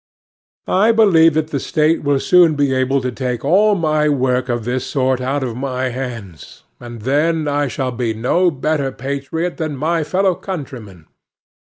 [0.65, 4.65] I believe that the State will soon be able to take all my work of
[4.65, 9.77] this sort out of my hands, and then I shall be no better patriot than
[9.77, 11.05] my fellow countrymen.